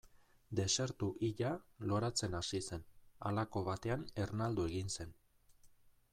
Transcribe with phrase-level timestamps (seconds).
[0.59, 1.51] Desertu hila
[1.91, 2.87] loratzen hasi zen,
[3.29, 5.15] halako batean ernaldu egin zen.